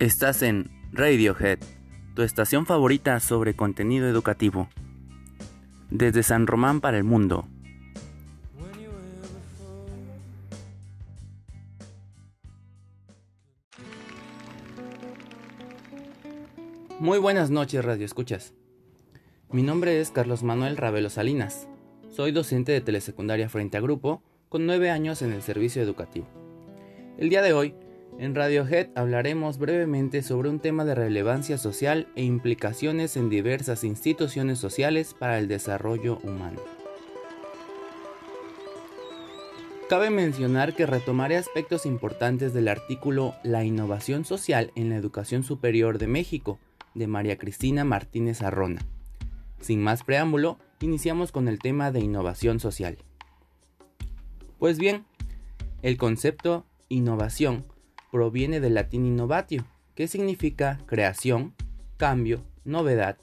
Estás 0.00 0.40
en 0.40 0.70
Radiohead, 0.92 1.58
tu 2.14 2.22
estación 2.22 2.64
favorita 2.64 3.20
sobre 3.20 3.54
contenido 3.54 4.08
educativo. 4.08 4.70
Desde 5.90 6.22
San 6.22 6.46
Román 6.46 6.80
para 6.80 6.96
el 6.96 7.04
mundo. 7.04 7.46
Muy 16.98 17.18
buenas 17.18 17.50
noches, 17.50 17.84
Radio 17.84 18.06
Escuchas. 18.06 18.54
Mi 19.52 19.62
nombre 19.62 20.00
es 20.00 20.10
Carlos 20.10 20.42
Manuel 20.42 20.78
Ravelo 20.78 21.10
Salinas. 21.10 21.68
Soy 22.08 22.32
docente 22.32 22.72
de 22.72 22.80
telesecundaria 22.80 23.50
frente 23.50 23.76
a 23.76 23.82
grupo 23.82 24.22
con 24.48 24.64
nueve 24.64 24.88
años 24.88 25.20
en 25.20 25.34
el 25.34 25.42
servicio 25.42 25.82
educativo. 25.82 26.26
El 27.18 27.28
día 27.28 27.42
de 27.42 27.52
hoy 27.52 27.74
en 28.20 28.34
Radiohead 28.34 28.88
hablaremos 28.96 29.56
brevemente 29.56 30.22
sobre 30.22 30.50
un 30.50 30.60
tema 30.60 30.84
de 30.84 30.94
relevancia 30.94 31.56
social 31.56 32.06
e 32.16 32.22
implicaciones 32.22 33.16
en 33.16 33.30
diversas 33.30 33.82
instituciones 33.82 34.58
sociales 34.58 35.14
para 35.18 35.38
el 35.38 35.48
desarrollo 35.48 36.18
humano. 36.18 36.60
Cabe 39.88 40.10
mencionar 40.10 40.76
que 40.76 40.84
retomaré 40.84 41.38
aspectos 41.38 41.86
importantes 41.86 42.52
del 42.52 42.68
artículo 42.68 43.34
La 43.42 43.64
innovación 43.64 44.26
social 44.26 44.70
en 44.74 44.90
la 44.90 44.96
educación 44.96 45.42
superior 45.42 45.96
de 45.96 46.06
México, 46.06 46.58
de 46.94 47.06
María 47.06 47.38
Cristina 47.38 47.84
Martínez 47.84 48.42
Arrona. 48.42 48.82
Sin 49.62 49.82
más 49.82 50.04
preámbulo, 50.04 50.58
iniciamos 50.80 51.32
con 51.32 51.48
el 51.48 51.58
tema 51.58 51.90
de 51.90 52.00
innovación 52.00 52.60
social. 52.60 52.98
Pues 54.58 54.78
bien, 54.78 55.06
el 55.80 55.96
concepto 55.96 56.66
innovación 56.90 57.64
proviene 58.10 58.60
del 58.60 58.74
latín 58.74 59.06
innovatio, 59.06 59.64
que 59.94 60.08
significa 60.08 60.80
creación, 60.86 61.54
cambio, 61.96 62.42
novedad, 62.64 63.16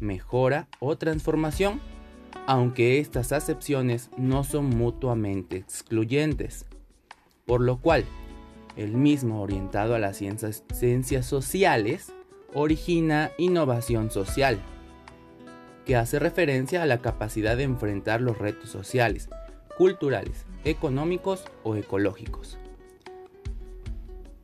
mejora 0.00 0.68
o 0.80 0.96
transformación, 0.96 1.80
aunque 2.46 2.98
estas 2.98 3.32
acepciones 3.32 4.10
no 4.16 4.44
son 4.44 4.66
mutuamente 4.66 5.56
excluyentes. 5.56 6.66
Por 7.46 7.60
lo 7.60 7.78
cual, 7.78 8.04
el 8.76 8.92
mismo 8.92 9.42
orientado 9.42 9.94
a 9.94 9.98
las 9.98 10.16
ciencias, 10.16 10.64
ciencias 10.72 11.26
sociales 11.26 12.12
origina 12.54 13.32
innovación 13.36 14.10
social, 14.10 14.58
que 15.84 15.96
hace 15.96 16.18
referencia 16.18 16.82
a 16.82 16.86
la 16.86 16.98
capacidad 16.98 17.56
de 17.56 17.64
enfrentar 17.64 18.20
los 18.20 18.38
retos 18.38 18.70
sociales, 18.70 19.28
culturales, 19.76 20.46
económicos 20.64 21.44
o 21.62 21.74
ecológicos. 21.76 22.58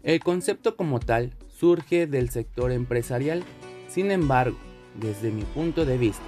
El 0.03 0.20
concepto 0.20 0.77
como 0.77 0.98
tal 0.98 1.34
surge 1.48 2.06
del 2.06 2.31
sector 2.31 2.73
empresarial, 2.73 3.45
sin 3.87 4.11
embargo, 4.11 4.56
desde 4.95 5.31
mi 5.31 5.43
punto 5.43 5.84
de 5.84 5.98
vista, 5.98 6.25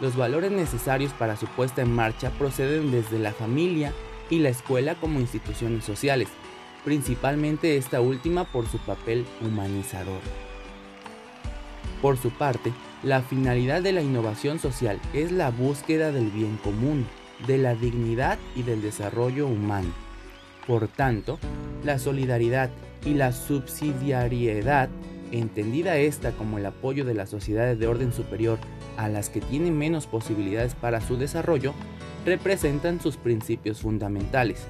los 0.00 0.16
valores 0.16 0.52
necesarios 0.52 1.12
para 1.12 1.36
su 1.36 1.46
puesta 1.46 1.82
en 1.82 1.92
marcha 1.92 2.30
proceden 2.30 2.92
desde 2.92 3.18
la 3.18 3.32
familia 3.32 3.92
y 4.30 4.38
la 4.38 4.50
escuela 4.50 4.94
como 4.94 5.18
instituciones 5.18 5.84
sociales, 5.84 6.28
principalmente 6.84 7.76
esta 7.76 8.00
última 8.00 8.44
por 8.44 8.68
su 8.68 8.78
papel 8.78 9.26
humanizador. 9.40 10.20
Por 12.00 12.18
su 12.18 12.30
parte, 12.30 12.72
la 13.02 13.22
finalidad 13.22 13.82
de 13.82 13.92
la 13.92 14.02
innovación 14.02 14.60
social 14.60 15.00
es 15.12 15.32
la 15.32 15.50
búsqueda 15.50 16.12
del 16.12 16.30
bien 16.30 16.58
común, 16.58 17.06
de 17.48 17.58
la 17.58 17.74
dignidad 17.74 18.38
y 18.54 18.62
del 18.62 18.82
desarrollo 18.82 19.48
humano. 19.48 20.05
Por 20.66 20.88
tanto, 20.88 21.38
la 21.84 21.98
solidaridad 21.98 22.70
y 23.04 23.14
la 23.14 23.32
subsidiariedad, 23.32 24.88
entendida 25.30 25.96
esta 25.96 26.32
como 26.32 26.58
el 26.58 26.66
apoyo 26.66 27.04
de 27.04 27.14
las 27.14 27.30
sociedades 27.30 27.78
de 27.78 27.86
orden 27.86 28.12
superior 28.12 28.58
a 28.96 29.08
las 29.08 29.28
que 29.28 29.40
tienen 29.40 29.78
menos 29.78 30.06
posibilidades 30.06 30.74
para 30.74 31.00
su 31.00 31.16
desarrollo, 31.16 31.72
representan 32.24 33.00
sus 33.00 33.16
principios 33.16 33.80
fundamentales. 33.80 34.66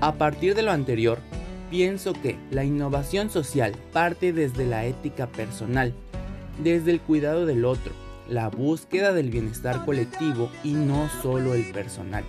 A 0.00 0.14
partir 0.14 0.54
de 0.54 0.62
lo 0.62 0.70
anterior, 0.70 1.18
pienso 1.70 2.12
que 2.12 2.36
la 2.50 2.64
innovación 2.64 3.30
social 3.30 3.74
parte 3.92 4.32
desde 4.32 4.66
la 4.66 4.84
ética 4.84 5.26
personal, 5.26 5.92
desde 6.62 6.92
el 6.92 7.00
cuidado 7.00 7.46
del 7.46 7.64
otro, 7.64 7.92
la 8.28 8.48
búsqueda 8.48 9.12
del 9.12 9.30
bienestar 9.30 9.84
colectivo 9.84 10.50
y 10.62 10.72
no 10.72 11.08
solo 11.22 11.54
el 11.54 11.64
personal. 11.72 12.24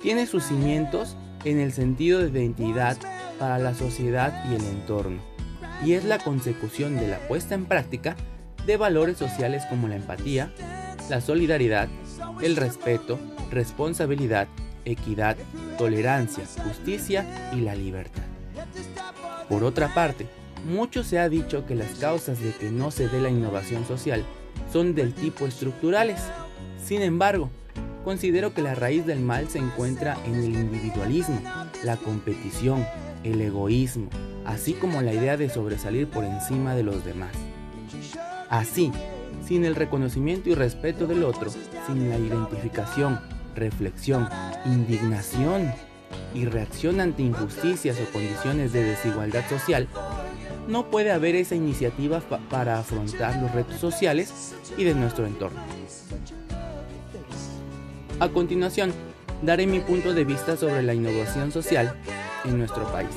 Tiene 0.00 0.26
sus 0.26 0.44
cimientos 0.44 1.16
en 1.44 1.60
el 1.60 1.72
sentido 1.72 2.20
de 2.20 2.28
identidad 2.28 2.96
para 3.38 3.58
la 3.58 3.74
sociedad 3.74 4.44
y 4.50 4.54
el 4.54 4.64
entorno, 4.64 5.20
y 5.84 5.92
es 5.92 6.04
la 6.04 6.18
consecución 6.18 6.96
de 6.96 7.06
la 7.06 7.18
puesta 7.28 7.54
en 7.54 7.66
práctica 7.66 8.16
de 8.66 8.78
valores 8.78 9.18
sociales 9.18 9.64
como 9.68 9.88
la 9.88 9.96
empatía, 9.96 10.50
la 11.10 11.20
solidaridad, 11.20 11.88
el 12.42 12.56
respeto, 12.56 13.18
responsabilidad, 13.50 14.48
equidad, 14.86 15.36
tolerancia, 15.76 16.44
justicia 16.64 17.50
y 17.52 17.60
la 17.60 17.74
libertad. 17.74 18.22
Por 19.50 19.64
otra 19.64 19.92
parte, 19.92 20.26
mucho 20.64 21.04
se 21.04 21.18
ha 21.18 21.28
dicho 21.28 21.66
que 21.66 21.74
las 21.74 21.98
causas 21.98 22.40
de 22.40 22.52
que 22.52 22.70
no 22.70 22.90
se 22.90 23.08
dé 23.08 23.20
la 23.20 23.30
innovación 23.30 23.86
social 23.86 24.24
son 24.72 24.94
del 24.94 25.14
tipo 25.14 25.46
estructurales. 25.46 26.20
Sin 26.82 27.02
embargo, 27.02 27.50
considero 28.04 28.54
que 28.54 28.62
la 28.62 28.74
raíz 28.74 29.06
del 29.06 29.20
mal 29.20 29.48
se 29.48 29.58
encuentra 29.58 30.16
en 30.26 30.36
el 30.36 30.54
individualismo, 30.54 31.40
la 31.84 31.96
competición, 31.96 32.86
el 33.24 33.40
egoísmo, 33.40 34.08
así 34.44 34.72
como 34.74 35.02
la 35.02 35.12
idea 35.12 35.36
de 35.36 35.50
sobresalir 35.50 36.08
por 36.08 36.24
encima 36.24 36.74
de 36.74 36.82
los 36.82 37.04
demás. 37.04 37.32
Así, 38.48 38.92
sin 39.46 39.64
el 39.64 39.74
reconocimiento 39.74 40.48
y 40.48 40.54
respeto 40.54 41.06
del 41.06 41.24
otro, 41.24 41.50
sin 41.86 42.08
la 42.08 42.18
identificación, 42.18 43.20
reflexión, 43.54 44.28
indignación 44.64 45.72
y 46.34 46.44
reacción 46.44 47.00
ante 47.00 47.22
injusticias 47.22 47.96
o 48.00 48.12
condiciones 48.12 48.72
de 48.72 48.84
desigualdad 48.84 49.48
social, 49.48 49.88
no 50.68 50.90
puede 50.90 51.10
haber 51.10 51.34
esa 51.34 51.54
iniciativa 51.54 52.20
para 52.48 52.78
afrontar 52.78 53.40
los 53.42 53.52
retos 53.52 53.80
sociales 53.80 54.54
y 54.76 54.84
de 54.84 54.94
nuestro 54.94 55.26
entorno. 55.26 55.60
A 58.20 58.28
continuación, 58.28 58.92
daré 59.40 59.66
mi 59.66 59.80
punto 59.80 60.12
de 60.12 60.26
vista 60.26 60.54
sobre 60.54 60.82
la 60.82 60.92
innovación 60.92 61.50
social 61.52 61.96
en 62.44 62.58
nuestro 62.58 62.84
país. 62.92 63.08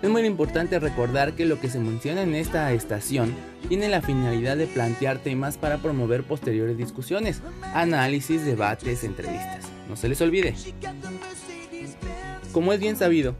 Es 0.00 0.08
muy 0.08 0.22
importante 0.22 0.78
recordar 0.78 1.34
que 1.34 1.44
lo 1.44 1.60
que 1.60 1.68
se 1.68 1.78
menciona 1.78 2.22
en 2.22 2.34
esta 2.34 2.72
estación 2.72 3.34
tiene 3.68 3.90
la 3.90 4.00
finalidad 4.00 4.56
de 4.56 4.66
plantear 4.66 5.18
temas 5.18 5.58
para 5.58 5.76
promover 5.76 6.22
posteriores 6.22 6.78
discusiones, 6.78 7.42
análisis, 7.74 8.46
debates, 8.46 9.04
entrevistas. 9.04 9.66
No 9.90 9.96
se 9.96 10.08
les 10.08 10.22
olvide. 10.22 10.54
Como 12.50 12.72
es 12.72 12.80
bien 12.80 12.96
sabido, 12.96 13.34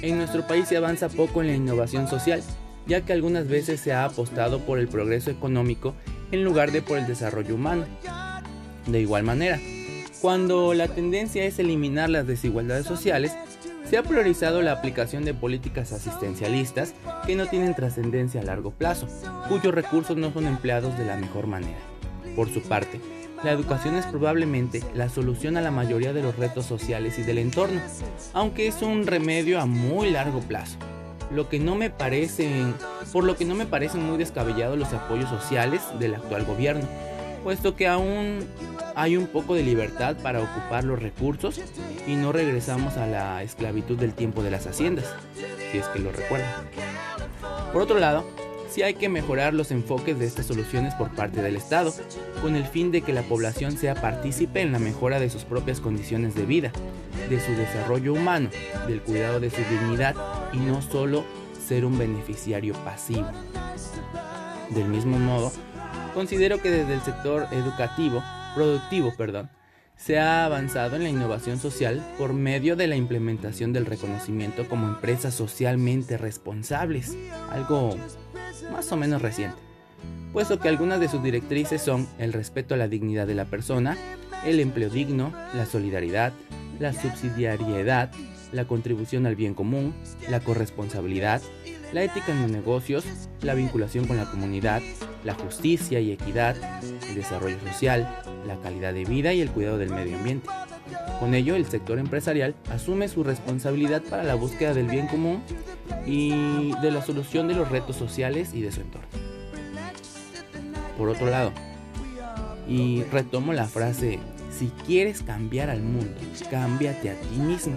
en 0.00 0.18
nuestro 0.18 0.46
país 0.46 0.68
se 0.68 0.76
avanza 0.76 1.08
poco 1.08 1.40
en 1.40 1.48
la 1.48 1.56
innovación 1.56 2.06
social, 2.06 2.40
ya 2.86 3.00
que 3.00 3.12
algunas 3.12 3.48
veces 3.48 3.80
se 3.80 3.92
ha 3.92 4.04
apostado 4.04 4.60
por 4.60 4.78
el 4.78 4.86
progreso 4.86 5.32
económico 5.32 5.94
en 6.30 6.44
lugar 6.44 6.70
de 6.70 6.82
por 6.82 6.98
el 6.98 7.08
desarrollo 7.08 7.56
humano. 7.56 7.84
De 8.86 9.00
igual 9.00 9.22
manera, 9.22 9.60
cuando 10.20 10.74
la 10.74 10.88
tendencia 10.88 11.44
es 11.44 11.58
eliminar 11.58 12.10
las 12.10 12.26
desigualdades 12.26 12.86
sociales, 12.86 13.32
se 13.88 13.98
ha 13.98 14.02
priorizado 14.02 14.62
la 14.62 14.72
aplicación 14.72 15.24
de 15.24 15.34
políticas 15.34 15.92
asistencialistas 15.92 16.94
que 17.26 17.36
no 17.36 17.46
tienen 17.46 17.74
trascendencia 17.74 18.40
a 18.40 18.44
largo 18.44 18.70
plazo, 18.70 19.06
cuyos 19.48 19.74
recursos 19.74 20.16
no 20.16 20.32
son 20.32 20.46
empleados 20.46 20.96
de 20.96 21.04
la 21.04 21.16
mejor 21.16 21.46
manera. 21.46 21.78
Por 22.36 22.48
su 22.52 22.62
parte, 22.62 23.00
la 23.44 23.50
educación 23.50 23.96
es 23.96 24.06
probablemente 24.06 24.82
la 24.94 25.08
solución 25.08 25.56
a 25.56 25.60
la 25.60 25.72
mayoría 25.72 26.12
de 26.12 26.22
los 26.22 26.36
retos 26.36 26.64
sociales 26.64 27.18
y 27.18 27.22
del 27.22 27.38
entorno, 27.38 27.80
aunque 28.32 28.68
es 28.68 28.82
un 28.82 29.06
remedio 29.06 29.60
a 29.60 29.66
muy 29.66 30.10
largo 30.10 30.40
plazo. 30.40 30.78
Lo 31.32 31.48
que 31.48 31.58
no 31.58 31.74
me 31.74 31.90
parecen, 31.90 32.74
por 33.12 33.24
lo 33.24 33.36
que 33.36 33.44
no 33.44 33.54
me 33.54 33.66
parecen 33.66 34.04
muy 34.06 34.18
descabellados 34.18 34.78
los 34.78 34.92
apoyos 34.92 35.28
sociales 35.28 35.82
del 35.98 36.14
actual 36.14 36.44
gobierno, 36.44 36.86
puesto 37.42 37.76
que 37.76 37.88
aún 37.88 38.46
hay 38.94 39.16
un 39.16 39.26
poco 39.26 39.54
de 39.54 39.62
libertad 39.62 40.16
para 40.22 40.40
ocupar 40.40 40.84
los 40.84 41.00
recursos 41.00 41.60
y 42.06 42.14
no 42.14 42.32
regresamos 42.32 42.96
a 42.96 43.06
la 43.06 43.42
esclavitud 43.42 43.98
del 43.98 44.14
tiempo 44.14 44.42
de 44.42 44.50
las 44.50 44.66
haciendas, 44.66 45.06
si 45.70 45.78
es 45.78 45.86
que 45.86 45.98
lo 45.98 46.12
recuerdan. 46.12 46.50
Por 47.72 47.82
otro 47.82 47.98
lado, 47.98 48.24
sí 48.68 48.82
hay 48.82 48.94
que 48.94 49.08
mejorar 49.08 49.54
los 49.54 49.70
enfoques 49.70 50.18
de 50.18 50.26
estas 50.26 50.46
soluciones 50.46 50.94
por 50.94 51.10
parte 51.10 51.42
del 51.42 51.56
Estado, 51.56 51.92
con 52.40 52.56
el 52.56 52.64
fin 52.64 52.90
de 52.90 53.02
que 53.02 53.12
la 53.12 53.22
población 53.22 53.76
sea 53.76 53.94
partícipe 53.94 54.60
en 54.60 54.72
la 54.72 54.78
mejora 54.78 55.20
de 55.20 55.30
sus 55.30 55.44
propias 55.44 55.80
condiciones 55.80 56.34
de 56.34 56.46
vida, 56.46 56.72
de 57.28 57.40
su 57.40 57.52
desarrollo 57.52 58.14
humano, 58.14 58.50
del 58.86 59.02
cuidado 59.02 59.40
de 59.40 59.50
su 59.50 59.62
dignidad 59.70 60.14
y 60.52 60.58
no 60.58 60.82
solo 60.82 61.24
ser 61.66 61.84
un 61.84 61.98
beneficiario 61.98 62.74
pasivo. 62.84 63.26
Del 64.70 64.88
mismo 64.88 65.18
modo, 65.18 65.52
considero 66.12 66.60
que 66.60 66.70
desde 66.70 66.94
el 66.94 67.00
sector 67.02 67.46
educativo, 67.52 68.22
productivo, 68.54 69.12
perdón, 69.16 69.50
se 69.96 70.18
ha 70.18 70.44
avanzado 70.44 70.96
en 70.96 71.04
la 71.04 71.08
innovación 71.08 71.58
social 71.58 72.04
por 72.18 72.32
medio 72.32 72.74
de 72.74 72.88
la 72.88 72.96
implementación 72.96 73.72
del 73.72 73.86
reconocimiento 73.86 74.68
como 74.68 74.88
empresas 74.88 75.34
socialmente 75.34 76.18
responsables, 76.18 77.16
algo 77.50 77.96
más 78.72 78.90
o 78.90 78.96
menos 78.96 79.22
reciente, 79.22 79.58
puesto 80.32 80.58
que 80.58 80.68
algunas 80.68 80.98
de 80.98 81.08
sus 81.08 81.22
directrices 81.22 81.82
son 81.82 82.08
el 82.18 82.32
respeto 82.32 82.74
a 82.74 82.78
la 82.78 82.88
dignidad 82.88 83.26
de 83.26 83.34
la 83.34 83.44
persona, 83.44 83.96
el 84.44 84.58
empleo 84.58 84.90
digno, 84.90 85.32
la 85.54 85.66
solidaridad, 85.66 86.32
la 86.80 86.92
subsidiariedad, 86.92 88.10
la 88.50 88.64
contribución 88.64 89.26
al 89.26 89.36
bien 89.36 89.54
común, 89.54 89.94
la 90.28 90.40
corresponsabilidad, 90.40 91.40
la 91.92 92.02
ética 92.02 92.32
en 92.32 92.42
los 92.42 92.50
negocios, 92.50 93.04
la 93.42 93.54
vinculación 93.54 94.06
con 94.06 94.16
la 94.16 94.30
comunidad, 94.30 94.82
la 95.24 95.34
justicia 95.34 96.00
y 96.00 96.12
equidad, 96.12 96.56
el 97.08 97.14
desarrollo 97.14 97.58
social, 97.60 98.08
la 98.46 98.56
calidad 98.56 98.92
de 98.94 99.04
vida 99.04 99.32
y 99.32 99.40
el 99.40 99.50
cuidado 99.50 99.78
del 99.78 99.90
medio 99.90 100.16
ambiente. 100.16 100.48
Con 101.20 101.34
ello, 101.34 101.54
el 101.54 101.66
sector 101.66 101.98
empresarial 101.98 102.54
asume 102.70 103.08
su 103.08 103.22
responsabilidad 103.22 104.02
para 104.02 104.24
la 104.24 104.34
búsqueda 104.34 104.74
del 104.74 104.88
bien 104.88 105.06
común 105.06 105.42
y 106.06 106.72
de 106.80 106.90
la 106.90 107.02
solución 107.02 107.48
de 107.48 107.54
los 107.54 107.68
retos 107.68 107.96
sociales 107.96 108.52
y 108.54 108.62
de 108.62 108.72
su 108.72 108.80
entorno. 108.80 109.08
Por 110.98 111.08
otro 111.08 111.30
lado, 111.30 111.52
y 112.68 113.02
retomo 113.04 113.52
la 113.52 113.66
frase, 113.66 114.18
si 114.50 114.68
quieres 114.86 115.22
cambiar 115.22 115.70
al 115.70 115.82
mundo, 115.82 116.14
cámbiate 116.50 117.10
a 117.10 117.14
ti 117.14 117.36
mismo, 117.36 117.76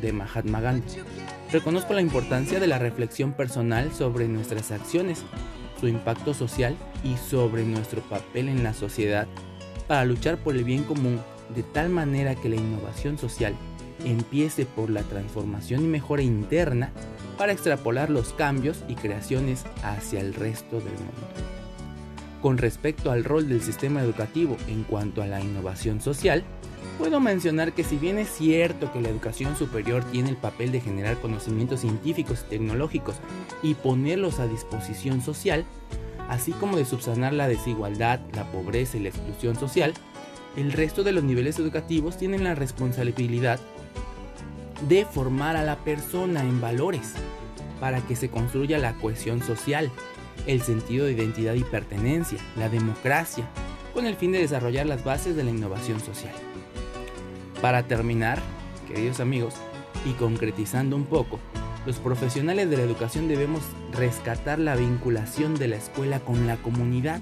de 0.00 0.12
Mahatma 0.12 0.60
Gandhi. 0.60 0.98
Reconozco 1.52 1.94
la 1.94 2.00
importancia 2.00 2.58
de 2.58 2.66
la 2.66 2.78
reflexión 2.78 3.32
personal 3.32 3.92
sobre 3.92 4.28
nuestras 4.28 4.72
acciones, 4.72 5.24
su 5.80 5.88
impacto 5.88 6.34
social 6.34 6.76
y 7.04 7.16
sobre 7.16 7.64
nuestro 7.64 8.00
papel 8.02 8.48
en 8.48 8.62
la 8.62 8.74
sociedad 8.74 9.26
para 9.86 10.04
luchar 10.04 10.38
por 10.38 10.56
el 10.56 10.64
bien 10.64 10.84
común 10.84 11.20
de 11.54 11.62
tal 11.62 11.90
manera 11.90 12.34
que 12.34 12.48
la 12.48 12.56
innovación 12.56 13.18
social 13.18 13.54
empiece 14.04 14.66
por 14.66 14.90
la 14.90 15.02
transformación 15.02 15.84
y 15.84 15.88
mejora 15.88 16.22
interna 16.22 16.90
para 17.38 17.52
extrapolar 17.52 18.10
los 18.10 18.32
cambios 18.32 18.82
y 18.88 18.94
creaciones 18.94 19.64
hacia 19.82 20.20
el 20.20 20.34
resto 20.34 20.76
del 20.76 20.92
mundo. 20.92 21.26
Con 22.42 22.58
respecto 22.58 23.10
al 23.10 23.24
rol 23.24 23.48
del 23.48 23.62
sistema 23.62 24.02
educativo 24.02 24.56
en 24.68 24.84
cuanto 24.84 25.22
a 25.22 25.26
la 25.26 25.40
innovación 25.40 26.00
social, 26.00 26.44
puedo 26.98 27.20
mencionar 27.20 27.72
que 27.72 27.84
si 27.84 27.96
bien 27.96 28.18
es 28.18 28.28
cierto 28.28 28.92
que 28.92 29.00
la 29.00 29.08
educación 29.08 29.56
superior 29.56 30.04
tiene 30.04 30.30
el 30.30 30.36
papel 30.36 30.72
de 30.72 30.80
generar 30.80 31.18
conocimientos 31.20 31.80
científicos 31.80 32.44
y 32.46 32.50
tecnológicos 32.50 33.16
y 33.62 33.74
ponerlos 33.74 34.38
a 34.38 34.46
disposición 34.46 35.20
social, 35.20 35.64
así 36.28 36.52
como 36.52 36.76
de 36.76 36.84
subsanar 36.84 37.32
la 37.32 37.48
desigualdad, 37.48 38.20
la 38.34 38.50
pobreza 38.50 38.96
y 38.96 39.00
la 39.00 39.10
exclusión 39.10 39.56
social, 39.56 39.94
el 40.56 40.72
resto 40.72 41.04
de 41.04 41.12
los 41.12 41.22
niveles 41.22 41.58
educativos 41.58 42.16
tienen 42.16 42.44
la 42.44 42.54
responsabilidad 42.54 43.60
de 44.88 45.04
formar 45.04 45.56
a 45.56 45.64
la 45.64 45.76
persona 45.76 46.40
en 46.40 46.60
valores 46.60 47.12
para 47.80 48.00
que 48.00 48.16
se 48.16 48.30
construya 48.30 48.78
la 48.78 48.94
cohesión 48.94 49.42
social, 49.42 49.90
el 50.46 50.62
sentido 50.62 51.06
de 51.06 51.12
identidad 51.12 51.54
y 51.54 51.64
pertenencia, 51.64 52.38
la 52.56 52.68
democracia, 52.68 53.46
con 53.92 54.06
el 54.06 54.16
fin 54.16 54.32
de 54.32 54.38
desarrollar 54.38 54.86
las 54.86 55.04
bases 55.04 55.36
de 55.36 55.44
la 55.44 55.50
innovación 55.50 56.00
social. 56.00 56.34
Para 57.60 57.84
terminar, 57.84 58.38
queridos 58.86 59.20
amigos, 59.20 59.54
y 60.04 60.12
concretizando 60.12 60.94
un 60.94 61.04
poco, 61.04 61.40
los 61.86 61.96
profesionales 61.96 62.68
de 62.68 62.76
la 62.76 62.82
educación 62.82 63.28
debemos 63.28 63.62
rescatar 63.92 64.58
la 64.58 64.76
vinculación 64.76 65.54
de 65.54 65.68
la 65.68 65.76
escuela 65.76 66.20
con 66.20 66.46
la 66.46 66.56
comunidad, 66.56 67.20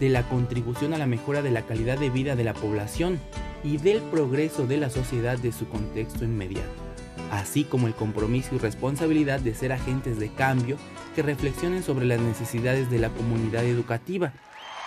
de 0.00 0.08
la 0.08 0.22
contribución 0.28 0.94
a 0.94 0.98
la 0.98 1.06
mejora 1.06 1.42
de 1.42 1.50
la 1.50 1.62
calidad 1.62 1.98
de 1.98 2.10
vida 2.10 2.36
de 2.36 2.44
la 2.44 2.54
población 2.54 3.20
y 3.64 3.76
del 3.76 4.00
progreso 4.02 4.66
de 4.66 4.78
la 4.78 4.90
sociedad 4.90 5.38
de 5.38 5.52
su 5.52 5.68
contexto 5.68 6.24
inmediato, 6.24 6.70
así 7.30 7.64
como 7.64 7.86
el 7.86 7.94
compromiso 7.94 8.54
y 8.54 8.58
responsabilidad 8.58 9.40
de 9.40 9.54
ser 9.54 9.72
agentes 9.72 10.18
de 10.18 10.30
cambio 10.30 10.78
que 11.14 11.22
reflexionen 11.22 11.82
sobre 11.82 12.06
las 12.06 12.20
necesidades 12.20 12.90
de 12.90 12.98
la 12.98 13.10
comunidad 13.10 13.64
educativa, 13.64 14.32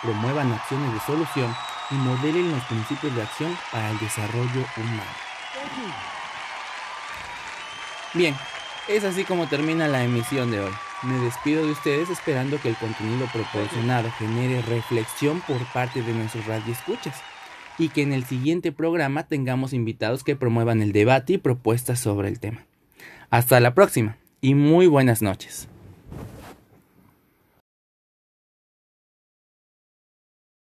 promuevan 0.02 0.50
acciones 0.52 0.92
de 0.92 1.00
solución 1.00 1.50
y 1.90 1.94
modelen 1.94 2.50
los 2.50 2.62
principios 2.64 3.14
de 3.14 3.22
acción 3.22 3.56
para 3.72 3.90
el 3.90 3.98
desarrollo 3.98 4.64
humano. 4.76 5.10
Bien, 8.14 8.34
es 8.88 9.04
así 9.04 9.24
como 9.24 9.46
termina 9.46 9.88
la 9.88 10.02
emisión 10.02 10.50
de 10.50 10.60
hoy. 10.60 10.72
Me 11.02 11.18
despido 11.18 11.64
de 11.64 11.72
ustedes 11.72 12.10
esperando 12.10 12.60
que 12.60 12.68
el 12.68 12.76
contenido 12.76 13.26
proporcionado 13.32 14.10
genere 14.18 14.60
reflexión 14.62 15.40
por 15.46 15.58
parte 15.72 16.02
de 16.02 16.12
nuestros 16.12 16.46
radioescuchas 16.46 17.16
y 17.78 17.88
que 17.88 18.02
en 18.02 18.12
el 18.12 18.24
siguiente 18.24 18.72
programa 18.72 19.22
tengamos 19.22 19.72
invitados 19.72 20.24
que 20.24 20.36
promuevan 20.36 20.82
el 20.82 20.92
debate 20.92 21.34
y 21.34 21.38
propuestas 21.38 22.00
sobre 22.00 22.28
el 22.28 22.38
tema. 22.38 22.66
Hasta 23.30 23.60
la 23.60 23.74
próxima 23.74 24.18
y 24.40 24.54
muy 24.54 24.86
buenas 24.86 25.22
noches. 25.22 25.68